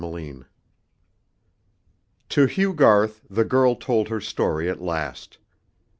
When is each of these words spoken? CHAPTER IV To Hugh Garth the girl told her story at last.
CHAPTER 0.01 0.17
IV 0.29 0.45
To 2.29 2.45
Hugh 2.47 2.73
Garth 2.73 3.21
the 3.29 3.45
girl 3.45 3.75
told 3.75 4.07
her 4.07 4.19
story 4.19 4.67
at 4.67 4.81
last. 4.81 5.37